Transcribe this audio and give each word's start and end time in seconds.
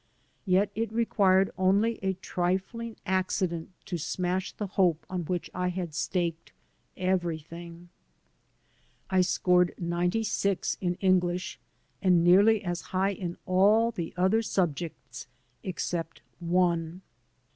Yet 0.47 0.71
it 0.73 0.91
required 0.91 1.51
only 1.59 1.99
a 2.01 2.13
trifling 2.15 2.95
accident 3.05 3.69
to 3.85 3.99
smash 3.99 4.51
the 4.51 4.65
hope 4.65 5.05
on 5.11 5.25
which 5.25 5.47
I 5.53 5.67
had 5.67 5.93
staked 5.93 6.53
everything. 6.97 7.89
I 9.11 9.21
scored 9.21 9.75
ninety 9.77 10.23
six 10.23 10.75
in 10.81 10.95
English, 11.01 11.59
and 12.01 12.23
nearly 12.23 12.63
as 12.63 12.81
high 12.81 13.11
in 13.11 13.37
all 13.45 13.91
the 13.91 14.11
other 14.17 14.41
subjects 14.41 15.27
except 15.61 16.23
one. 16.39 17.03